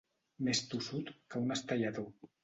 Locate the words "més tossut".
0.45-1.11